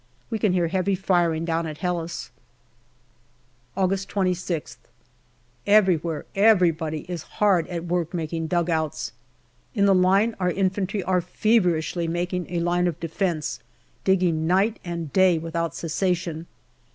[0.31, 2.31] We can hear heavy firing down at Helles.
[3.77, 4.77] August 26th.
[5.67, 9.11] Everywhere everybody is hard at work making dugouts.
[9.75, 13.59] In the line our infantry are feverishly making a line of defence,
[14.03, 16.47] digging night and day without cessation.